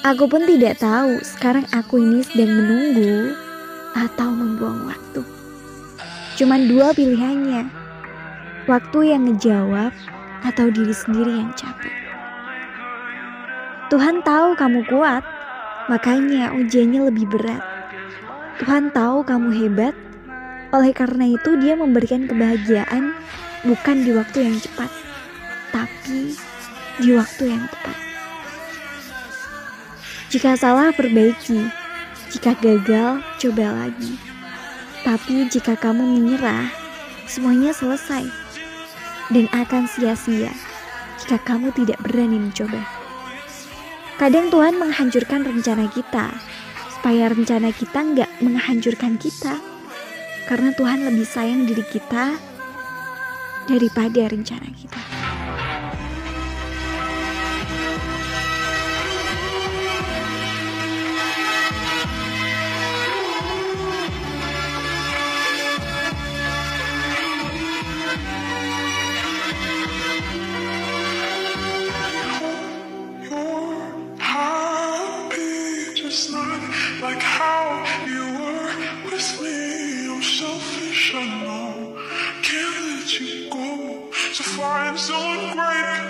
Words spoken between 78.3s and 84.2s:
were with me. I'm selfish, I know. Can't let you go.